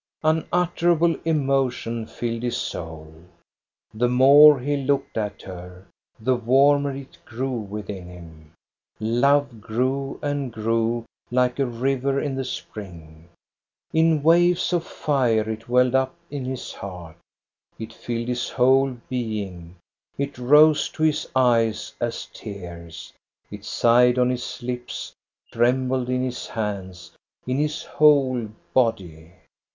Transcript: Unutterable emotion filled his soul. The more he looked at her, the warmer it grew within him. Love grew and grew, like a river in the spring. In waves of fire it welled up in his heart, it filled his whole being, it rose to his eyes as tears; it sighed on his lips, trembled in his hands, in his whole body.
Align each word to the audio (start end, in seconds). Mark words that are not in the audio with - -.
Unutterable 0.23 1.15
emotion 1.25 2.07
filled 2.07 2.41
his 2.41 2.57
soul. 2.57 3.13
The 3.93 4.09
more 4.09 4.59
he 4.59 4.75
looked 4.77 5.15
at 5.15 5.43
her, 5.43 5.85
the 6.19 6.35
warmer 6.35 6.95
it 6.95 7.19
grew 7.23 7.51
within 7.59 8.07
him. 8.07 8.53
Love 8.99 9.61
grew 9.61 10.17
and 10.23 10.51
grew, 10.51 11.05
like 11.29 11.59
a 11.59 11.67
river 11.67 12.19
in 12.19 12.33
the 12.33 12.43
spring. 12.43 13.29
In 13.93 14.23
waves 14.23 14.73
of 14.73 14.85
fire 14.87 15.47
it 15.47 15.69
welled 15.69 15.93
up 15.93 16.15
in 16.31 16.45
his 16.45 16.73
heart, 16.73 17.17
it 17.77 17.93
filled 17.93 18.27
his 18.29 18.49
whole 18.49 18.97
being, 19.07 19.75
it 20.17 20.35
rose 20.39 20.89
to 20.93 21.03
his 21.03 21.29
eyes 21.35 21.93
as 21.99 22.27
tears; 22.33 23.13
it 23.51 23.63
sighed 23.65 24.17
on 24.17 24.31
his 24.31 24.63
lips, 24.63 25.13
trembled 25.51 26.09
in 26.09 26.23
his 26.23 26.47
hands, 26.47 27.11
in 27.45 27.59
his 27.59 27.83
whole 27.83 28.49
body. 28.73 29.33